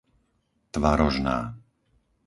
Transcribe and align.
Tvarožná 0.73 1.37